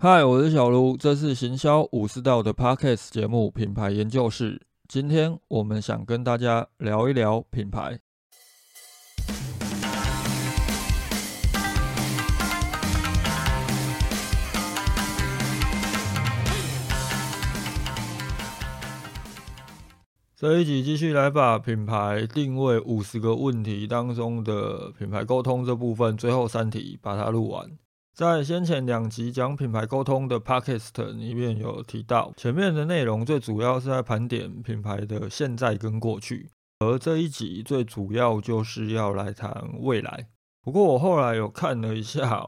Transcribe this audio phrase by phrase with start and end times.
[0.00, 4.54] 嗨，我是小卢，这是行销武士道的 Podcast 节目《品牌研究室》。
[4.86, 7.98] 今天我们想跟大家聊一聊品牌。
[20.36, 27.68] 这一集继续来把品牌定位五十个问题当中的品牌沟通这部分，最后三题把它录完。
[28.18, 36.50] 在先前两集讲品牌沟通的 podcast 里面有提到，前面的内容最主要是在盘点品牌的现在跟过去，
[36.80, 40.26] 而这一集最主要就是要来谈未来。
[40.60, 42.44] 不过我后来有看了一下，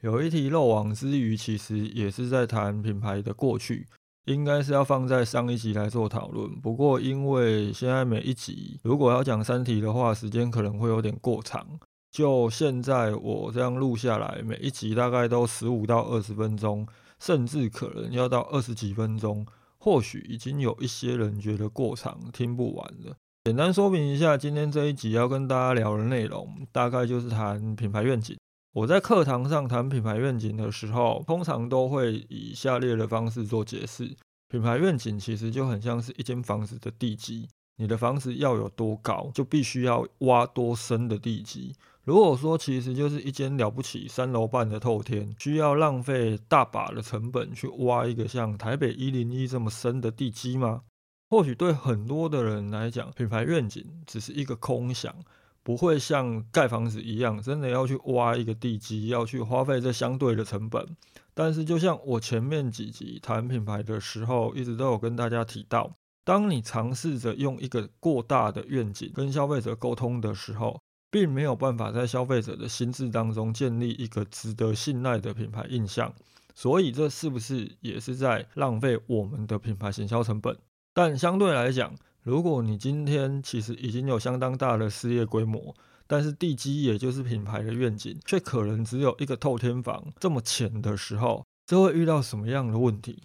[0.00, 3.86] 有一题漏网之鱼，其实也是在谈品牌的过去，
[4.24, 6.50] 应该是要放在上一集来做讨论。
[6.60, 11.64] 不过因为现在每一集如果要讲三题的话，时间可能会有点过长。
[12.12, 16.86] 就现在我这样录下来，每一集大概都十五到二十分钟，
[17.18, 19.46] 甚至可能要到二十几分钟。
[19.78, 23.16] 或许已经有一些人觉得过长，听不完了。
[23.44, 28.36] 简单说明一下，今天这一集要跟大家聊的内容，大概就是谈品牌愿景。
[28.74, 34.14] 我在课堂上谈品牌愿景的时候，通常都会以下列的方式做解释：
[34.48, 41.74] 品牌愿景其实就很像是一间房子的地基，你的房子要有多高，就必须要挖多深的地基。
[42.04, 50.82] 如果说其实就是一间了不起三楼半的透天，需要浪费大把的成本去挖一个像台北一零一这么深的地基吗？
[51.30, 55.14] 或许对很多的人来讲，品牌愿景只是一个空想，
[55.62, 60.84] 不会像盖房子一样，真的要去挖一个地基，要去花费这相对的成本。
[61.32, 65.90] 但是就像我前面几集谈品牌的时候，一直都有跟大家提到，
[66.24, 70.78] 当你尝试着用一个过大的愿景跟消费者沟通的时候，
[71.12, 76.10] 并没有办法在消费者的心智当中建立一个值得信赖的品牌印象，
[76.54, 80.56] 所以这是不是也是在浪费我们的品牌行销成本？
[80.94, 93.24] 但相对来讲，如果你今天其实已经有相当大的事业规模，但是地基也就是品牌的愿景，却可能只有一个透天房这么浅的时候，这会遇到什么样的问题？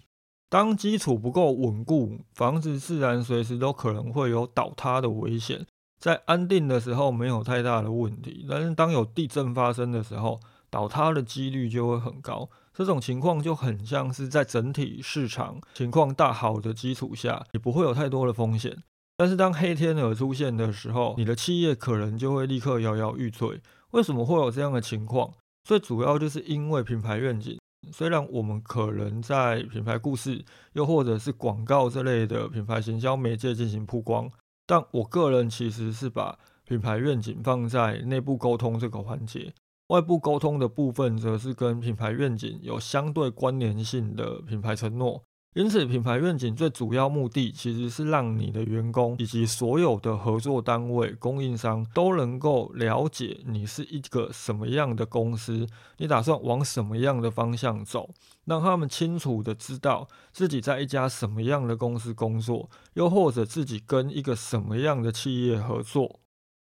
[0.50, 5.66] 当基础不够稳固，房子自然随时都可能会有倒塌的危险。
[5.98, 12.48] 在安定的时候没有太大的问题，但是当有地震发生的时候，倒塌的几率就会很高。
[12.72, 18.76] 这种情况就很像是在整体市场情况大好的基础下，也不会有太多的风险。
[19.16, 23.60] 但是当黑天鹅出现的时候，你的企业可能就会立刻摇摇欲坠。
[23.90, 25.34] 为什么会有这样的情况？
[25.64, 27.58] 最主要就是因为品牌愿景。
[27.92, 30.44] 虽然我们可能在品牌故事，
[30.74, 34.30] 又或者是广告这类的品牌行销媒介进行曝光。
[34.68, 39.54] 但我个人其实是把品牌愿景放在内部沟通这个环节，
[39.86, 45.24] 外部沟通的部分则是跟品牌愿景有相对关联性的品牌承诺。
[45.58, 55.66] 因此，品牌愿景最主要目的其实是让你的员工以及所有的合作单位、供应商都能够了解你是一个什么样的公司，
[55.96, 58.08] 你打算往什么样的方向走，
[58.44, 66.20] 让他们清楚的知道自己在一家什么样的公司工作，又或者自己跟一个什么样的企业合作。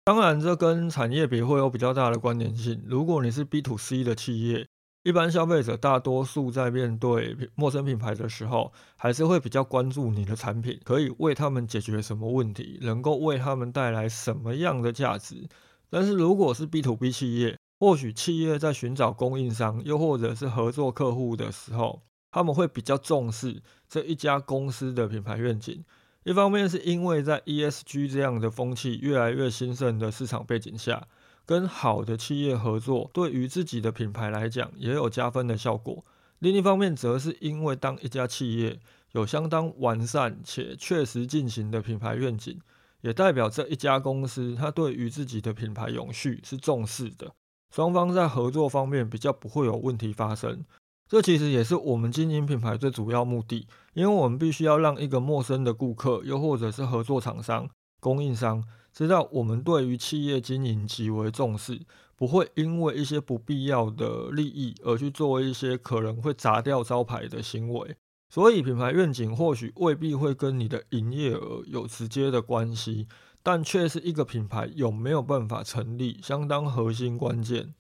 [0.03, 2.83] 当然，这跟产业别会有比较大的关联性。
[2.87, 4.67] 如果你是 B to C 的企业，
[5.03, 15.49] 一般消费者大多数在面对陌生品牌的时候，还是会比较关注你的产品可以为他们解决什么问题，能够为他们带来什么样的价值。
[15.89, 25.83] 但是如果是 B to B 企业，或许企业在寻找供应商，又或者是合作客户的时候，他们会比较重视这一家公司的品牌愿景。
[26.25, 31.09] 一方面是因为在 ESG 这样的风气越来越兴盛的市场背景下。
[31.51, 36.05] 跟好的企业合作，对于自己的品牌来讲也有加分的效果。
[36.39, 38.79] 另一方面，则是因为当一家企业
[39.11, 42.57] 有相当完善且确实进行的品牌愿景，
[43.01, 47.33] 也代表这一家公司它对于自己的品牌永续是重视的。
[47.75, 50.65] 双方在合作方面比较不会有问题发生。
[51.09, 57.69] 这其实也是我们经营品牌最主要目的，因为我们必须要让一个陌生的顾客，又或者是合作厂商、
[57.99, 58.63] 供应商。
[58.93, 61.81] 知道我们对于企业经营极为重视，
[62.17, 67.97] 不会因为一些不必要的利益而去做一些可能会砸掉招牌的行为。
[68.29, 73.09] 所以，品牌愿景或许未必会跟你的营业额有直接的关系，
[73.43, 77.75] 但却是一个品牌有没有办法成立相当核心关键。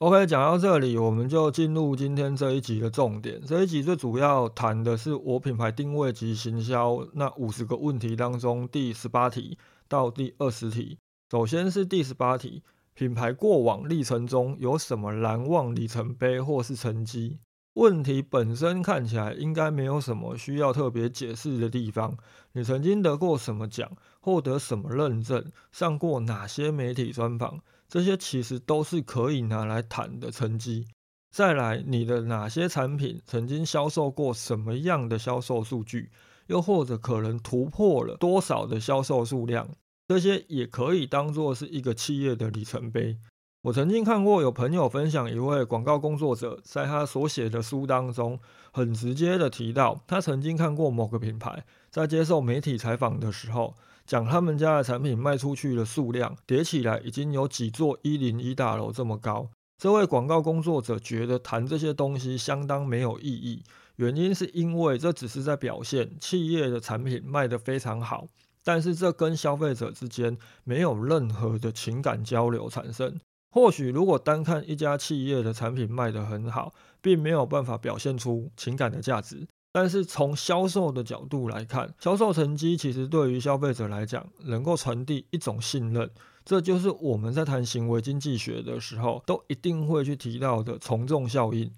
[0.00, 3.40] OK，讲到这里，我们就进入今天这一集的重点。
[3.46, 9.56] 这一集最主要谈的是我品牌定位及行销那五十个问题当中第十八题。
[9.90, 10.96] 到第二十题，
[11.32, 12.62] 首先是第十八题，
[12.94, 17.40] 品牌过往历程中有什么难忘里程碑或是成绩？
[17.74, 22.16] 问题本身看起来应该没有什么需要特别解释的地方。
[22.52, 23.90] 你曾经得过什么奖，
[24.20, 27.58] 获得什么认证，上过哪些媒体专访，
[27.88, 30.86] 这些其实都是可以拿来谈的成绩。
[31.32, 36.10] 再来，你的哪些产品曾经销售过什么样的销售数据，
[36.50, 39.68] 又或者可能突破了多少的销售数量，
[40.08, 43.16] 这些也可以当做是一个企业的里程碑。
[43.62, 48.40] 我曾经看过有朋友分享，一位广告工作者在他所写的书当中，
[48.72, 59.48] 很直接的提到，他曾经看过某个品牌在接受媒体采访的时候，讲他们家的产品卖出去的数量叠起来已经有几座一零一大楼这么高。
[59.78, 63.62] 这位广告工作者觉得谈这些东西相当没有意义，
[64.00, 68.26] 原因是因为这只是在表现企业的产品卖得非常好，
[68.64, 73.20] 但是这跟消费者之间没有任何的情感交流产生。
[73.50, 79.46] 或许，如果单看一家企业的产品卖得很好，并没有办法表现出情感的价值。
[79.70, 86.10] 但是从销售的角度来看，销售成绩其实对于消费者来讲，能够传递一种信任。
[86.42, 91.70] 这就是我们在谈行为经济学的时候，都一定会去提到的从众效应。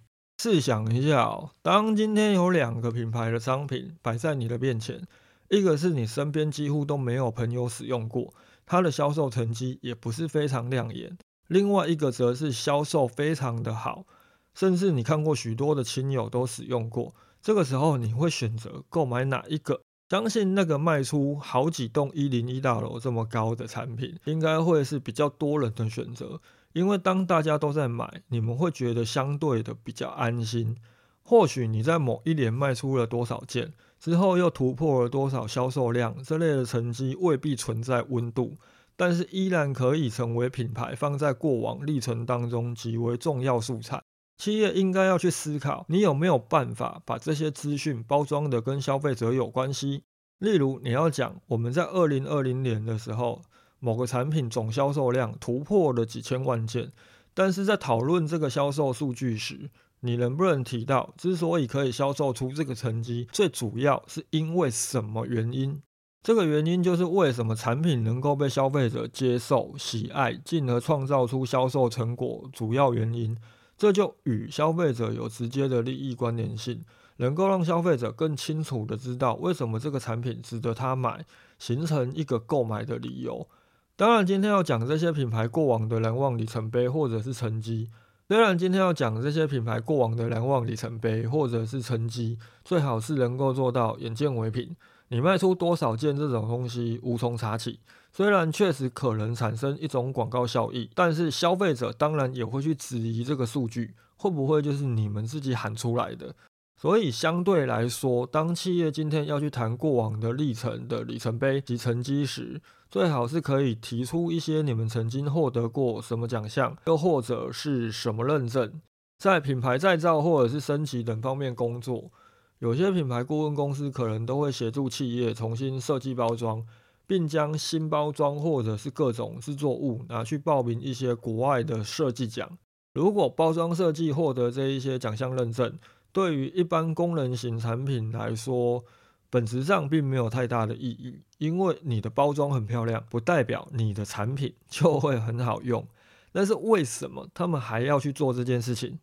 [0.43, 5.01] 试想一下，当今天有两个品牌的商品摆在你的面前，
[5.49, 8.35] 一个是你身边几乎都没有朋友使用过，
[8.67, 11.17] 它的销售成绩也不是非常亮眼。
[11.47, 14.05] 另外一个则是销售非常的好，
[14.53, 17.15] 甚至你看过许多的亲友都使用过。
[17.41, 19.81] 这个时候你会选择购买哪一个？
[20.11, 26.41] 相信那个卖出好几栋一零一大楼这么高的产品，应该会是比较多人的选择。
[26.73, 30.77] 因为当大家都在买，你们会觉得相对的比较安心。
[31.23, 38.57] 或许你在某一年卖出了多少件，之后又突破了多少销售量，这类的成绩未必存在温度。
[38.97, 44.03] 但是依然可以成为品牌放在过往历程当中极为重要素材。
[44.37, 50.03] 企业应该要去思考，你有没有办法把这些资讯包装的跟消费者有关系？
[50.39, 53.43] 例如，你要讲我们在二零二零年的时候，
[53.85, 56.93] 某个产品总销售量突破了几千万件，
[57.35, 65.83] 但是在讨论这个销售数据时，你能不能提到，之所以可以销售出这个成绩，最主要是因为什么原因？
[66.23, 72.49] 这个原因就是为什么产品能够被消费者接受、喜爱，进而创造出销售成果。
[72.53, 73.37] 主要原因，
[73.77, 76.85] 这就与消费者有直接的利益关联性，
[77.17, 81.27] 能够让消费者更清楚的知道为什么这个产品值得他买，
[81.59, 83.49] 形成一个购买的理由。
[83.95, 87.91] 当然，今天要讲这些品牌过往的难忘里程碑或者是成绩。
[88.27, 94.75] 虽然今天要讲这些品牌过往的难忘里程碑或者是成绩，最好是能够做到眼见为凭。
[95.09, 97.81] 你卖出多少件这种东西无从查起，
[98.11, 106.35] 虽然确实可能产生一种广告效益，但是消费者当然也会去质疑这个数据会不会就是你们自己喊出来的。
[106.83, 118.83] 所以相对来说，当企业今天要去谈过往的历程的里程碑及成绩时，最好是可以提出一些你们曾经获得过什么奖项，又或者是什么认证，
[119.17, 122.11] 在品牌再造或者是升级等方面工作。
[122.59, 126.67] 有些品牌顾问公司可能都会协助企业重新设计包装，
[127.07, 132.59] 并将新包装或者是各种制作物拿去报名一些国外的设计奖。
[132.95, 135.79] 如果包装设计获得这一些奖项认证，
[136.13, 138.85] 对于一般功能型产品来说，
[139.31, 145.87] 本质上并没有太大的意义，因为你的包装很漂亮，不代表你的产品 就会很好用。
[146.33, 148.99] 但是为什么他们还要去做这件事情？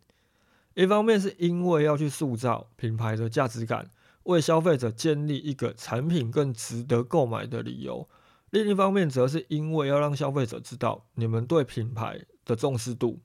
[0.74, 3.90] 一方面是因为要去塑造品牌的价值感，
[4.22, 8.06] 为消费者建立一个产品更值得购买的理由；
[8.50, 13.20] 另一方面则是因为要让消费者知道你们对品牌的重视度。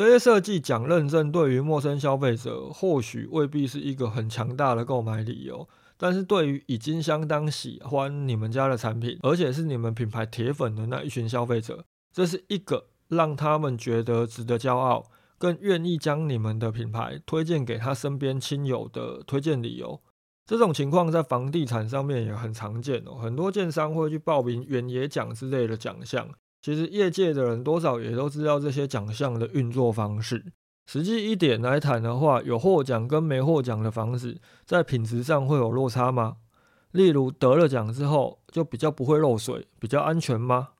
[0.00, 15.04] 这些设计讲认证，对于陌生消费者或许未必是一个很强大的购买理由，但是对于已经相当喜欢你们家的产品，而且是你们品牌铁粉的那一群消费者，这是一个让他们觉得值得骄傲。
[15.36, 20.00] 更愿意将你们的品牌推荐给他身边亲友的推荐理由，
[20.46, 23.16] 这种情况在房地产上面也很常见哦。
[23.16, 26.26] 很多建商会去报名远野奖之类的奖项，
[26.62, 30.52] 其实业界的人多少也都知道这些奖项的运作方式。
[30.86, 36.38] 实际一点来谈的话，有获奖跟没获奖的房子，在品质上会有落差吗？
[36.90, 40.70] 例如得了奖之后就比较不会漏水，比较安全吗？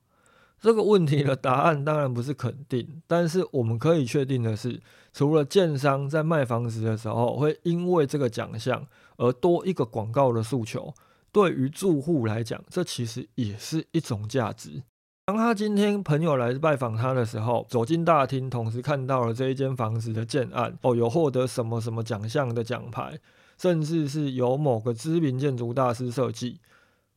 [0.61, 4.83] 这个问题的答案当然不是肯定，但是我们可以确定的是，
[5.13, 10.93] 除了建商在卖房子的时候会因为这个奖项而多一个广告的诉求，
[11.31, 14.83] 对于住户来讲，这其实也是一种价值。
[15.31, 23.17] 当他今天朋友来拜访他的时候，走进大厅，同时看到了这一间房子的建案，哦，有获得什么什么奖项的奖牌，
[23.57, 26.59] 甚至是由某个知名建筑大师设计，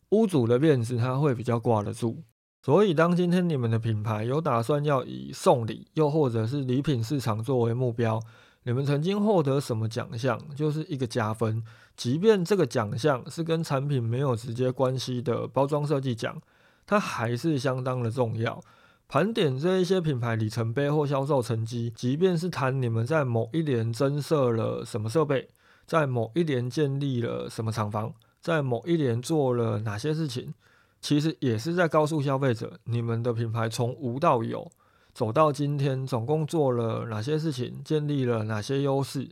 [0.10, 2.22] 屋主的面子他会比较挂得住。
[2.62, 8.22] 所以，当今天你们的品牌有打算要以送礼，又或者是礼品市场作为目标，
[8.62, 11.63] 你们曾经获得什么奖项，就是一个加分。
[11.98, 16.39] 即便这个奖项是跟产品没有直接关系的包装设计奖。
[16.86, 18.62] 它还是相当的重要。
[19.08, 25.50] 盘点这一些品牌里程碑或销售成绩，即便是谈你们在某一年增设了什么设备，
[25.86, 28.12] 在某一年建立了什么厂房，
[28.42, 30.56] 在某一年做了哪些事情，
[31.00, 34.72] 其实也是在告诉消费者，你们的品牌从无到有，
[35.13, 39.30] 走到今天，总共做了哪些事情，建立了哪些优势。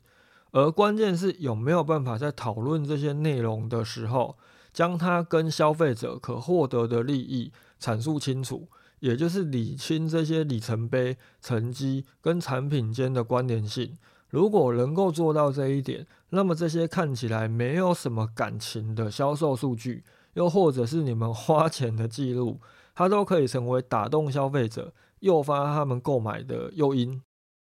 [0.52, 4.38] 而关键是有没有办法在讨论这些内容的时候。
[4.74, 8.68] 将它跟消费者可获得的利益阐述清楚，
[9.00, 13.98] 也就是理清这些里程碑成绩跟产品间的关联性。
[14.30, 22.62] 如果能够做到这一点，那么这些看起来没有什么感情的销售数据，又或者是你们花钱的记录，
[22.96, 27.22] 它都可以成为打动消费者、诱发他们购买的诱因。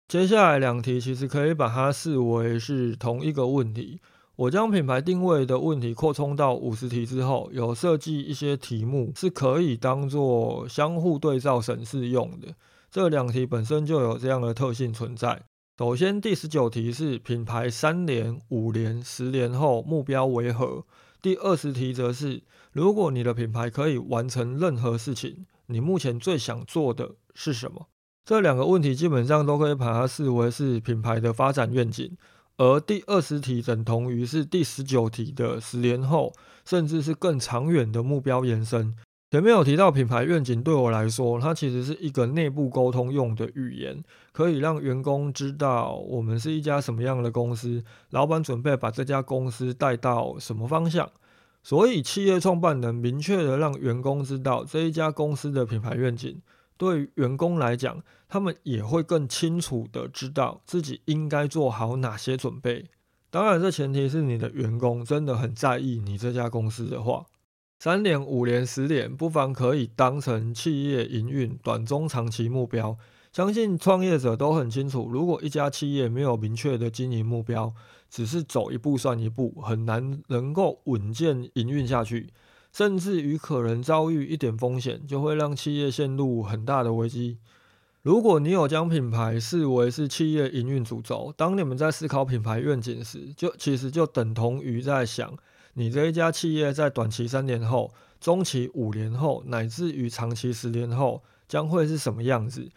[0.06, 4.00] 接下来两题其实可以把它视为是同一个问题。
[4.42, 12.48] 我将品牌定位的问题扩充到五十题之后，有设计一些题目是可以当做相互对照审视用的。
[12.90, 15.44] 这两题本身就有这样的特性存在。
[15.78, 20.84] 首先，第十九题是品牌三年、五年、十年后目标为何？
[21.20, 27.86] 第二十题则是如果你的品牌可以完成任何事情，你目前最想做的是什么？
[28.24, 32.16] 这两个问题基本上都可以把它视为是品牌的发展愿景。
[32.56, 36.32] 而第二十题等同于是第十九题的十年后，
[36.64, 38.94] 甚至是更长远的目标延伸。
[39.30, 51.10] 前面有提到品牌愿景，对我来说，它其实是一个内部沟通用的语言，可以让员工知道我们是一家什么样的公司，老板准备把这家公司带到什么方向。
[51.62, 56.42] 所以，企业创办人明确的让员工知道这一家公司的品牌愿景。
[56.82, 62.86] 对员工来讲，他们也会更清楚的知道自己应该做好哪些准备。
[63.30, 67.24] 当然，这前提是你的员工真的很在意你这家公司的话。
[67.78, 72.98] 三年、五年、十年，不妨可以当成企业营运短、中、长期目标。
[73.32, 77.72] 相信创业者都很清楚，如果一家企业没有明确的经营目标，
[78.10, 82.30] 只是走一步算一步，很难能够稳健营运下去。
[82.72, 87.38] 甚至于可能遭遇一点风险，就会让企业陷入很大的危机。
[88.00, 95.32] 如果你有将品牌视为是企业营运主轴，当你们在思考品牌愿景时，就其实就等同于在想，
[95.74, 102.70] 你这一家企业在短期三年后、中期五年后，乃至于长期十年后将会是什么样子？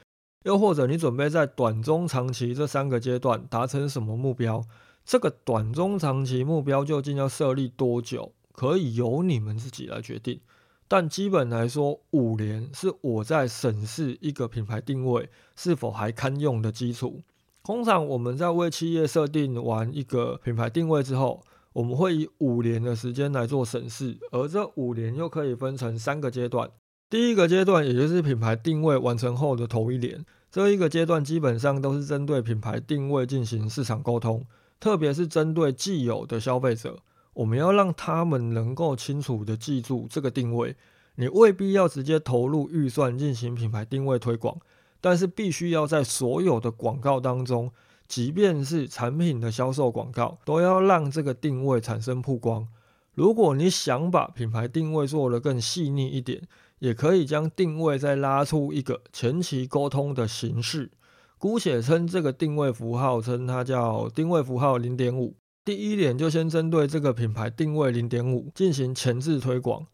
[0.44, 4.64] 又或者你准备在短、中、长期这三个阶段达成什么目标？
[5.04, 8.32] 这个短、中、长期目标究竟要设立多久？
[8.56, 10.40] 可以由你们自己来决定，
[10.88, 17.22] 但基本来说，五年是我在审视一个品牌定位是否还堪用的基础。
[17.64, 21.44] 通常我们在为企业设定完一个品牌定位之后，
[21.74, 26.70] 我们会以五年的时间来做审视，而这五年又可以分成三个阶段。
[27.10, 34.46] 第一个阶段，也就是品牌定位完成后的头一年，这一个阶段基本上都是针对品牌定位进行市场沟通，
[34.80, 37.00] 特别是针对既有的消费者。
[37.36, 40.76] 我们要让他们能够清楚的记住这个定位，
[41.16, 44.58] 你未必要直接投入预算进行品牌定位推广，
[45.00, 47.72] 但是必须要在所有的广告当中，
[48.08, 52.68] 即便是产品的销售广告，都要让这个定位产生曝光。
[53.14, 56.42] 如果你想把品牌定位做得更细腻一点，
[56.80, 60.92] 也可以将定位再拉出一个前期沟通的形式，
[61.38, 65.36] 姑且称这个定位符号，称它叫定位符号零点五。
[65.66, 69.88] 第一点就先针对这个品牌定位零点五进行前置推广，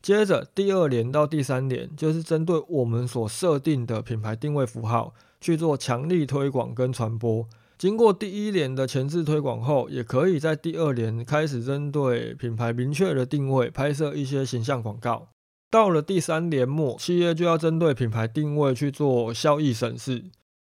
[0.00, 7.46] 接着第二年到第三年就是针对我们所设定的品牌定位符号去做强力推广跟传播。
[7.76, 15.28] 经过第一年的前置推广后，也可以在第二年开始针对品牌明确的定位拍摄一些形象广告。
[15.70, 20.24] 到了第三年末，企业就要针对品牌定位去做效益审视，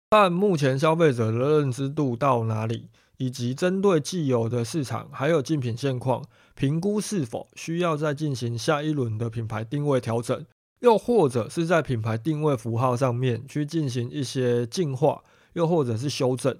[0.10, 2.88] 看目前消费者的认知度到哪里。
[3.24, 6.22] 以及针对既有的市场还有竞品现况，
[6.56, 10.46] 评估是否需要再进行下一轮的品牌定位调整，
[10.82, 16.54] 又或者是在品牌定位符号上面去进行一些进化，又或者是修正。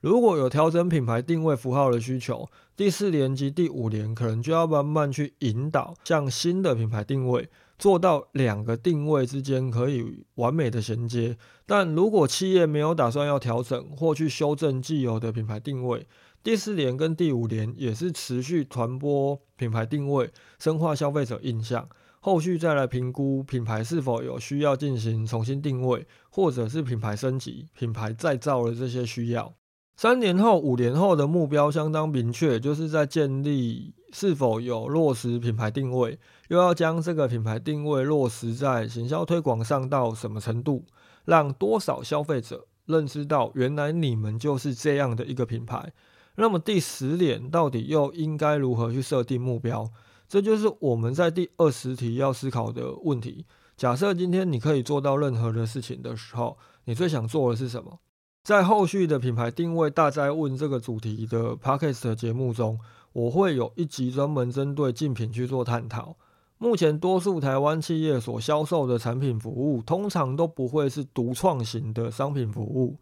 [0.00, 7.48] 如果有调整品牌定位符号的需求，第四年及第五年可能就要慢慢去引导向新的品牌定位，
[7.80, 11.36] 做到两个定位之间可以完美的衔接。
[11.66, 16.06] 但如果企业没有打算要调整或去修正既有的品牌定位，
[16.44, 21.88] 第四年跟第五年也是持续传播品牌定位，深化消费者印象。
[22.20, 29.52] 后续再来评估品牌是否有需要进行重新定位，或者是品牌升级、品牌再造的这些需要。
[30.00, 40.84] 三年后、五年后的目标相当明确，就是在建立是否有落实品牌定位，又要将这个品牌定位落实在行销推广上到什么程度，
[41.24, 45.92] 让多少消费者认知到原来你们就是这样的一个品牌。
[46.36, 49.90] 那么第十点到底又应该如何去设定目标？
[50.28, 53.44] 这就是我们在第二十题要思考的问题。
[53.76, 57.98] 假设今天你可以做到任何的事情的时候，你最想做的是什么？
[58.42, 62.78] 在后续的品牌定位大灾问这个主题的 podcast 节目中，
[63.12, 66.16] 我会有一集专门针对竞品去做探讨。
[66.56, 72.96] 目前多数台湾企业所销售的产品服务，通常都不会是独创型的商品服务，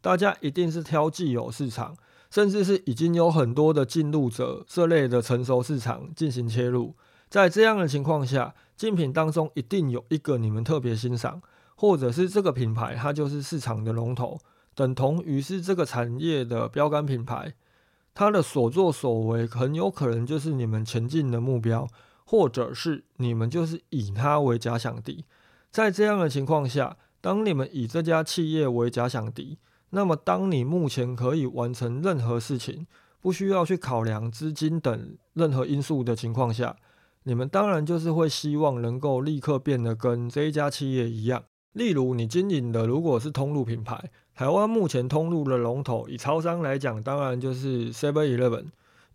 [0.00, 1.96] 大家一定是挑既有市场。
[2.30, 6.94] 甚至是已经有很多的进入者这类的成熟市场进行切入，
[7.28, 11.42] 在这样的情况下，竞品当中一定有一个你们特别欣赏，
[11.76, 14.38] 或者是这个品牌它就是市场的龙头，
[14.74, 17.54] 等同于是这个产业的标杆品牌，
[18.14, 21.88] 它的所作所为很有可能就是你们前进的目标，
[22.24, 25.24] 或者是你们就是以它为假想敌。
[25.70, 29.58] 在这样的情况下，当你们以这家企业为假想敌。
[29.94, 32.86] 那么，当你目前可以完成任何事情，
[33.20, 36.74] 不需要去考量资金等任何因素的情况下，
[37.24, 41.44] 你们当然就是会希望能够立刻变得跟这一家企业一样。
[41.74, 48.64] 例如，你经营的如果是通路品牌，台湾目前通路的龙头，以超商来讲，当然就是 Seven Eleven；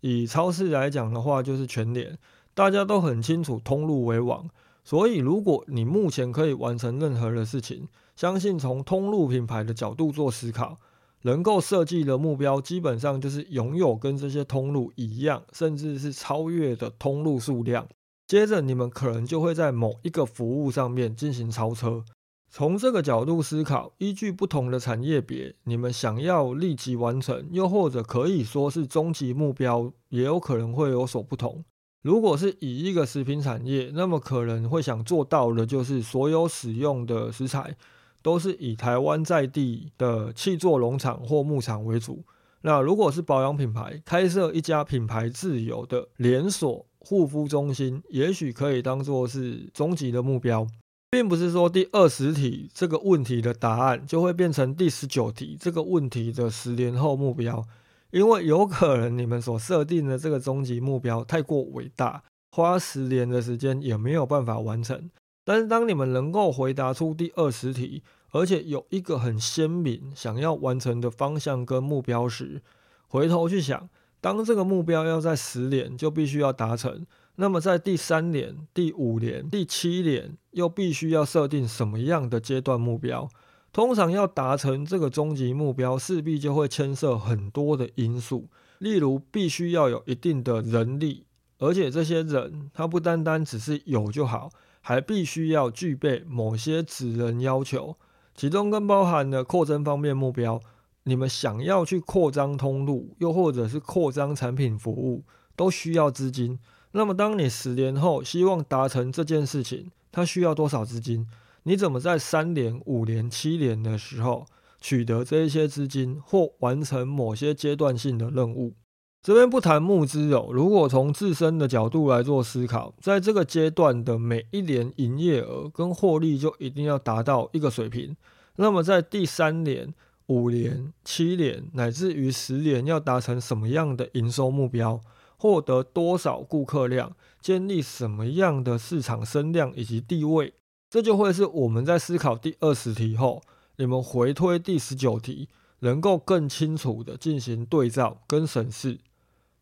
[0.00, 2.16] 以超市来讲的话，就是全联。
[2.54, 4.48] 大家都很清楚，通路为王。
[4.84, 10.78] 所以，如果你目前可以完成任何的事情，相信从通路品牌的角度做思考，
[11.22, 17.86] 能够设计的目标基本上就是拥有跟这些通路一样，甚至是超越的通路数量。
[18.26, 22.04] 接着，你们可能就会在某一个服务上面进行超车。
[22.50, 31.64] 从这个角度思考，依据不同的产业别，你们想要立即完成，又或者可以说是终极目标，也有可能会有所不同。
[32.00, 37.76] 如果是以一个食品产业，那么可能会想做到的，就是所有使用的食材
[38.22, 42.24] 都是以台湾在地的气作农场或牧场为主。
[42.62, 50.66] 那如果是保养品牌，开设一家品牌自有的连锁护肤中心，也许可以当做是终极的目标，
[51.10, 57.64] 并不是说第二十题这个问题的答案就会变成第十九题这个问题的十年后目标。
[58.10, 65.10] 因为有可能你们所设定的这个终极目标太过伟大，花十年的时间也没有办法完成。
[65.44, 72.62] 但是当你们能够回答出第二十题，而且有一个很鲜明想要完成的方向跟目标时，
[73.06, 73.88] 回头去想，
[74.22, 77.04] 当这个目标要在十年就必须要达成，
[77.40, 83.28] 那么在第三年、第五年、第七年又必须要设定什么样的阶段目标？
[83.72, 88.48] 通常要达成这个终极目标，势必就会牵涉很多的因素，
[88.78, 91.26] 例如必须要有一定的人力，
[91.58, 97.96] 而且这些人他不单单只是有就好，还必须要具备某些指人要求，
[98.34, 100.60] 其中更包含了扩增方面目标。
[101.04, 105.22] 你们想要去扩张通路，又或者是扩张产品服务，
[105.54, 106.58] 都需要资金。
[106.98, 111.28] 那么当你十年后希望达成这件事情，它需要多少资金？
[111.62, 114.44] 你怎么在三年、五年、七年的时候
[114.80, 118.74] 取得这一些资金，或完成某些阶段性的任务？
[119.22, 120.48] 这边不谈募资哦。
[120.50, 128.16] 如果从自身的角度来做思考，在这个阶段的每一年营业额跟获利就一定要达到一个水平。
[128.56, 129.94] 那么在第三年、
[130.26, 135.00] 五年、七年乃至于十年，要达成什么样的营收目标？
[135.38, 137.12] 获得多少顾客量？
[137.40, 140.52] 建立什么样的市场声量以及地位？
[140.90, 143.42] 这就会是我们在思考第二十题后，
[143.76, 145.48] 你们回推第十九题，
[145.80, 148.98] 能够更清楚的进行对照跟审视。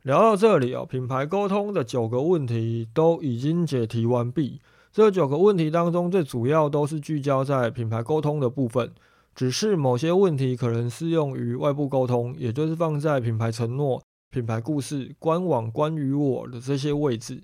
[0.03, 4.61] 聊到这里哦，品牌沟通的九个问题都已经解题完毕。
[4.93, 8.93] 这九个问题当中，最主要都是聚焦在品牌沟通的部分，
[9.35, 17.43] 只是某些问题可能适用于外部沟通，也就是放在品牌承诺、品牌故事、官网关于我的这些位置。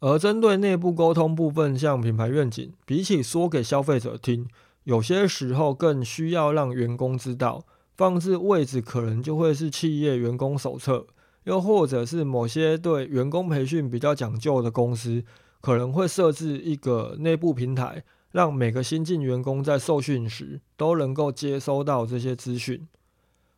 [0.00, 4.48] 而针对内部沟通部分，像品牌愿景，比起说给消费者听，
[4.82, 7.64] 有些时候更需要让员工知道，
[7.96, 11.06] 放置位置可能就会是企业员工手册，
[11.44, 15.22] 又或者是某些对员工培训比较讲究的公司，
[15.60, 22.88] 可能会设置一个内部平台，让每个新进员工在受训时都能够接收到这些资讯。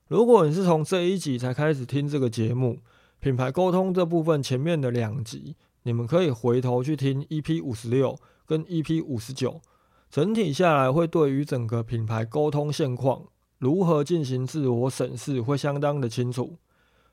[0.08, 2.80] 如果你是从这一集才开始听这个节目，
[3.20, 8.14] 品牌沟通这部分前面的两集，你们可以回头去听 EP 五十六
[8.44, 9.62] 跟 EP 五十九，
[10.10, 13.22] 整体下来会对于整个品牌沟通现况
[13.58, 16.58] 如何进行自我审视会相当的清楚。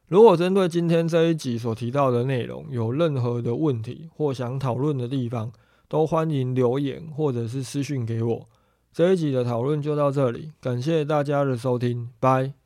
[0.09, 5.49] 如果针对今天这一集所提到的内容有任何的问题或想讨论的地方，
[5.87, 8.49] 都欢迎留言或者是私讯给我。
[8.91, 12.60] 这一集的讨论就到这里，感谢大家的收听，拜。